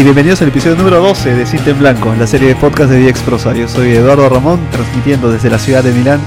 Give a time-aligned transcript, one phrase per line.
[0.00, 3.20] y bienvenidos al episodio número 12 de Cinta Blanco, la serie de podcast de VX
[3.20, 3.52] Prosa.
[3.52, 6.20] Yo soy Eduardo Ramón, transmitiendo desde la ciudad de Milán.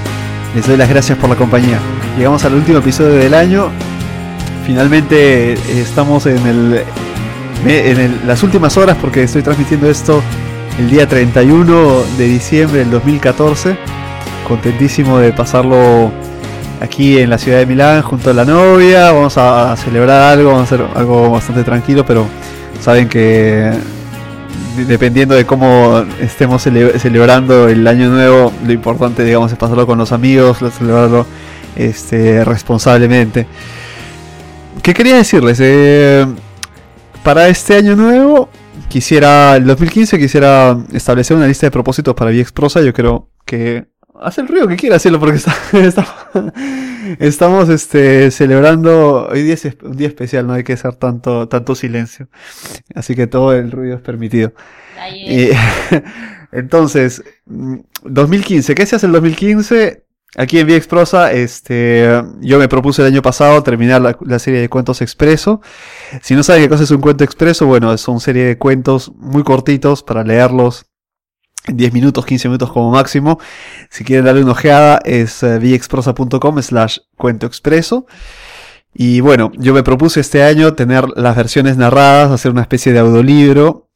[0.54, 1.80] Les doy las gracias por la compañía.
[2.16, 3.70] Llegamos al último episodio del año.
[4.64, 6.84] Finalmente eh, estamos en, el,
[7.66, 10.22] en las últimas horas porque estoy transmitiendo esto
[10.78, 13.76] el día 31 de diciembre del 2014.
[14.46, 16.12] Contentísimo de pasarlo
[16.80, 19.10] aquí en la ciudad de Milán junto a la novia.
[19.10, 22.28] Vamos a celebrar algo, vamos a hacer algo bastante tranquilo, pero
[22.84, 23.72] saben que
[24.86, 30.12] dependiendo de cómo estemos celebrando el año nuevo, lo importante, digamos, es pasarlo con los
[30.12, 31.26] amigos, celebrarlo
[31.76, 33.46] este, responsablemente.
[34.82, 35.58] ¿Qué quería decirles?
[35.62, 36.26] Eh,
[37.22, 38.50] para este año nuevo,
[38.90, 42.82] quisiera, el 2015, quisiera establecer una lista de propósitos para VXProsa.
[42.82, 43.86] Yo creo que
[44.20, 45.38] hace el ruido que quiera hacerlo porque
[47.18, 49.28] estamos este, celebrando.
[49.28, 52.28] Hoy día es un día especial, no hay que hacer tanto, tanto silencio.
[52.94, 54.52] Así que todo el ruido es permitido.
[56.52, 60.04] entonces, 2015, ¿qué se hace el 2015?
[60.36, 62.08] Aquí en VX Prosa, este,
[62.40, 65.60] yo me propuse el año pasado terminar la, la, serie de cuentos expreso.
[66.22, 69.12] Si no saben qué cosa es un cuento expreso, bueno, es una serie de cuentos
[69.14, 70.86] muy cortitos para leerlos
[71.66, 73.38] 10 minutos, 15 minutos como máximo.
[73.90, 78.06] Si quieren darle una ojeada es uh, vxprosa.com slash cuento expreso.
[78.94, 83.00] Y bueno, yo me propuse este año tener las versiones narradas, hacer una especie de
[83.00, 83.88] audiolibro,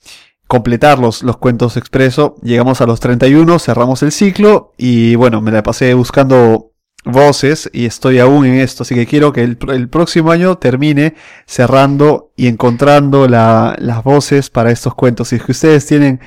[0.49, 2.35] completar los, cuentos expreso.
[2.43, 6.73] Llegamos a los 31, cerramos el ciclo y bueno, me la pasé buscando
[7.05, 11.15] voces y estoy aún en esto, así que quiero que el, próximo año termine
[11.47, 15.29] cerrando y encontrando la, las voces para estos cuentos.
[15.29, 16.21] Si es que ustedes tienen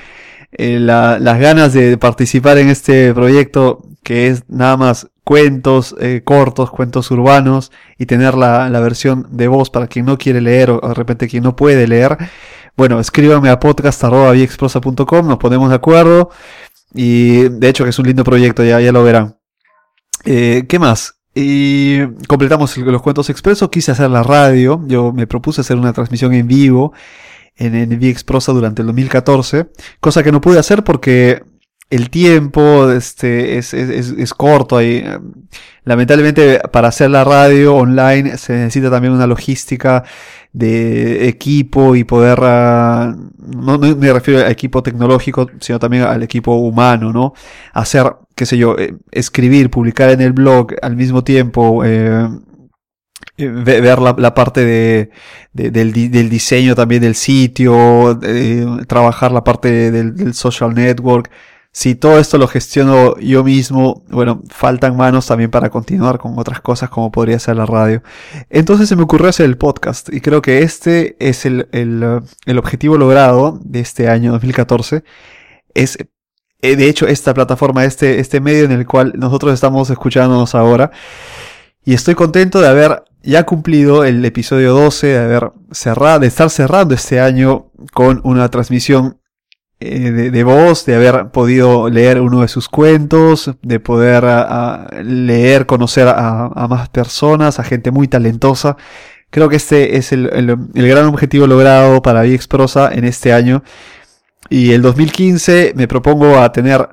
[0.52, 6.72] eh, las ganas de participar en este proyecto que es nada más cuentos eh, cortos,
[6.72, 10.94] cuentos urbanos y tener la, versión de voz para quien no quiere leer o de
[10.94, 12.18] repente quien no puede leer.
[12.76, 16.30] Bueno, escríbanme a podcast.viexprosa.com, nos ponemos de acuerdo
[16.94, 19.38] y de hecho que es un lindo proyecto, ya, ya lo verán.
[20.26, 21.16] Eh, ¿Qué más?
[21.34, 26.34] Y completamos los cuentos expresos, quise hacer la radio, yo me propuse hacer una transmisión
[26.34, 26.92] en vivo
[27.56, 29.68] en, en VX Prosa durante el 2014,
[30.00, 31.44] cosa que no pude hacer porque
[31.92, 34.78] el tiempo este, es, es, es, corto.
[34.78, 35.04] Ahí.
[35.84, 40.04] Lamentablemente para hacer la radio online se necesita también una logística
[40.54, 46.56] de equipo y poder, uh, no, me refiero al equipo tecnológico, sino también al equipo
[46.56, 47.34] humano, ¿no?
[47.74, 52.28] Hacer, qué sé yo, eh, escribir, publicar en el blog al mismo tiempo, eh,
[53.38, 55.12] ver la, parte de,
[55.54, 58.20] del, diseño también del sitio,
[58.88, 61.30] trabajar la parte del, social network.
[61.74, 66.60] Si todo esto lo gestiono yo mismo, bueno, faltan manos también para continuar con otras
[66.60, 68.04] cosas como podría ser la radio.
[68.50, 72.98] Entonces se me ocurrió hacer el podcast y creo que este es el, el, objetivo
[72.98, 75.06] logrado de este año 2014.
[75.74, 75.98] Es
[76.62, 80.92] eh, de hecho esta plataforma, este, este medio en el cual nosotros estamos escuchándonos ahora.
[81.84, 86.50] Y estoy contento de haber ya cumplido el episodio 12, de haber cerrado, de estar
[86.50, 89.20] cerrando este año con una transmisión
[89.80, 94.24] eh, de, voz, de haber podido leer uno de sus cuentos, de poder
[95.04, 98.78] leer, conocer a, más personas, a gente muy talentosa.
[99.32, 100.28] Creo que este es el,
[100.74, 103.64] gran objetivo logrado para VX Prosa en este año.
[104.50, 106.90] Y el 2015 me propongo a tener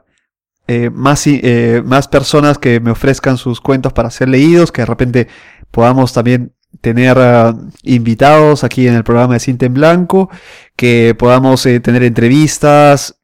[0.71, 4.87] eh, más, eh, más personas que me ofrezcan sus cuentos para ser leídos, que de
[4.87, 5.29] repente
[5.71, 6.53] podamos también
[6.83, 10.29] tener ah, invitados aquí en el programa de Cinta en Blanco,
[10.77, 13.17] que podamos eh, tener entrevistas,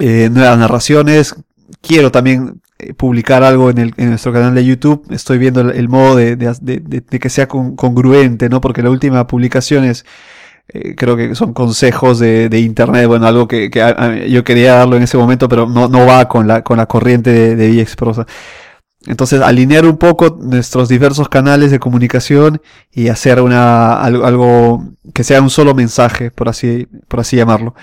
[0.00, 1.36] nuevas narraciones.
[1.82, 2.62] Quiero también
[2.96, 5.06] publicar algo en, el, en, nuestro canal de YouTube.
[5.10, 8.62] Estoy viendo el, modo de, de, que sea congruente, ¿no?
[8.62, 10.06] Porque la última publicación es
[10.68, 14.96] eh, creo que son consejos de, de, internet, bueno, algo que, que yo quería darlo
[14.96, 17.96] en ese momento, pero no, no va con la, con la corriente de, de VX
[19.06, 25.22] Entonces, alinear un poco nuestros diversos canales de comunicación y hacer una, algo, algo que
[25.22, 27.74] sea un solo mensaje, por así, por así llamarlo.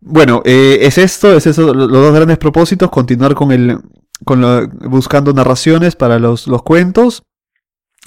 [0.00, 3.78] Bueno, eh, es esto, es eso, los dos grandes propósitos, continuar con el,
[4.24, 7.22] con lo, buscando narraciones para los, los cuentos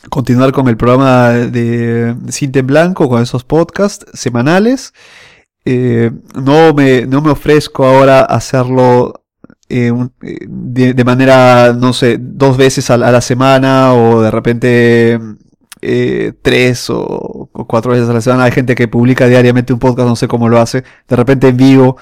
[0.09, 4.94] continuar con el programa de Cinta Blanco, con esos podcasts semanales.
[5.63, 9.21] Eh, no, me, no me ofrezco ahora hacerlo
[9.69, 15.19] eh, de, manera, no sé, dos veces a, la semana o de repente
[15.81, 18.45] eh, tres o, cuatro veces a la semana.
[18.45, 21.57] Hay gente que publica diariamente un podcast, no sé cómo lo hace, de repente en
[21.57, 21.98] vivo.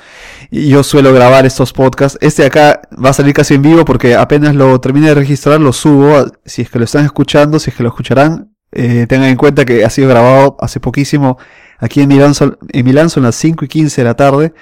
[0.52, 2.18] Y yo suelo grabar estos podcasts.
[2.22, 5.60] Este de acá va a salir casi en vivo porque apenas lo termine de registrar,
[5.60, 6.26] lo subo.
[6.46, 9.66] Si es que lo están escuchando, si es que lo escucharán, eh, tengan en cuenta
[9.66, 11.38] que ha sido grabado hace poquísimo
[11.80, 14.54] Aquí en Milán, son, en Milán son las 5 y 15 de la tarde.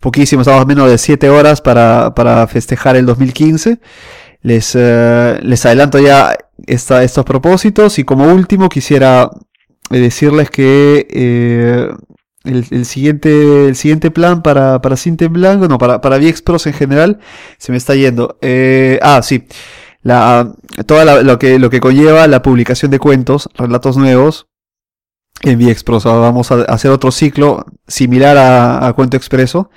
[0.00, 3.78] Poquísimo, estamos menos de 7 horas para, para festejar el 2015.
[4.42, 6.34] Les, eh, les adelanto ya
[6.66, 9.30] esta, estos propósitos y como último quisiera
[9.90, 11.88] eh, decirles que eh,
[12.44, 17.18] el, siguiente, el siguiente plan para, para en Blanco, no, para, para VXPros en general,
[17.58, 18.38] se me está yendo.
[18.40, 19.46] Eh, ah, sí.
[20.02, 20.50] La,
[20.86, 24.46] todo lo, que, lo que conlleva la publicación de cuentos, relatos nuevos
[25.42, 26.04] en VXPros.
[26.04, 29.70] Vamos a hacer otro ciclo similar a Cuento Expreso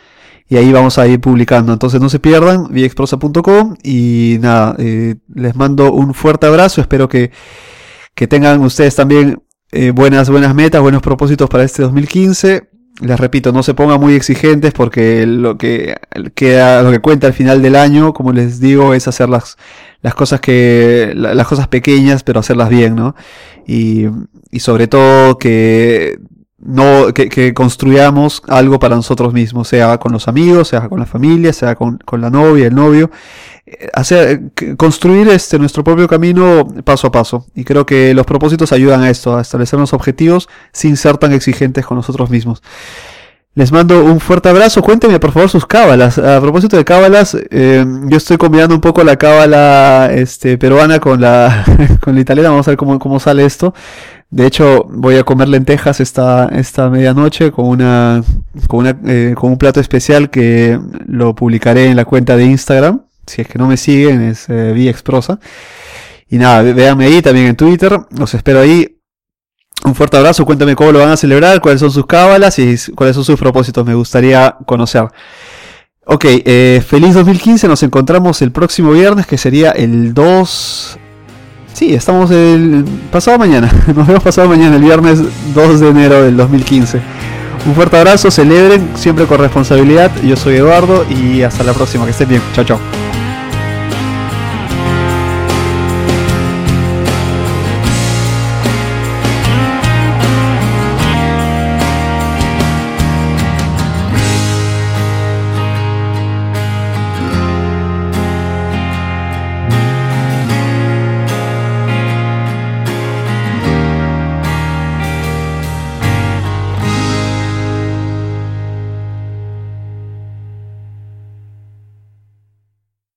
[0.47, 1.73] y ahí vamos a ir publicando.
[1.73, 7.31] Entonces no se pierdan, viexprosa.com y nada, eh, les mando un fuerte abrazo, espero que,
[8.15, 9.41] que tengan ustedes también
[9.71, 12.69] eh, buenas, buenas metas, buenos propósitos para este 2015.
[13.01, 15.95] Les repito, no se pongan muy exigentes porque lo que
[16.35, 19.57] queda, lo que cuenta al final del año, como les digo, es hacer las,
[20.01, 23.15] las cosas que, las cosas pequeñas, pero hacerlas bien, ¿no?
[23.65, 24.05] Y,
[24.51, 26.19] y sobre todo que
[26.65, 31.05] no, que, que, construyamos algo para nosotros mismos, sea con los amigos, sea con la
[31.05, 33.11] familia, sea con, con la novia, el novio,
[33.65, 34.41] eh, hacer,
[34.77, 37.45] construir este, nuestro propio camino paso a paso.
[37.53, 41.33] Y creo que los propósitos ayudan a esto, a establecer los objetivos sin ser tan
[41.33, 42.61] exigentes con nosotros mismos.
[43.55, 44.81] Les mando un fuerte abrazo.
[44.81, 46.17] Cuéntenme por favor sus cábalas.
[46.17, 51.21] A propósito de cábalas, eh, yo estoy combinando un poco la cábala este, peruana con
[51.21, 51.63] la,
[52.01, 52.49] con la italiana.
[52.49, 53.75] Vamos a ver cómo, cómo sale esto.
[54.33, 58.23] De hecho, voy a comer lentejas esta, esta medianoche con, una,
[58.67, 63.03] con, una, eh, con un plato especial que lo publicaré en la cuenta de Instagram.
[63.27, 64.95] Si es que no me siguen, es eh.
[66.29, 67.95] Y nada, véanme ahí también en Twitter.
[68.17, 68.99] Los espero ahí.
[69.85, 70.45] Un fuerte abrazo.
[70.45, 73.85] Cuéntame cómo lo van a celebrar, cuáles son sus cábalas y cuáles son sus propósitos.
[73.85, 75.09] Me gustaría conocer.
[76.07, 77.67] Ok, eh, feliz 2015.
[77.67, 80.99] Nos encontramos el próximo viernes, que sería el 2
[81.73, 83.71] Sí, estamos el pasado mañana.
[83.95, 85.19] Nos vemos pasado mañana, el viernes
[85.53, 87.01] 2 de enero del 2015.
[87.65, 90.11] Un fuerte abrazo, celebren siempre con responsabilidad.
[90.23, 92.05] Yo soy Eduardo y hasta la próxima.
[92.05, 92.41] Que estén bien.
[92.53, 93.02] Chao, chao.